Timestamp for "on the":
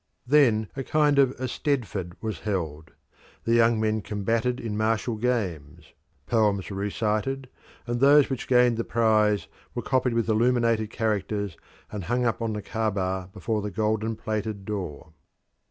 12.41-12.63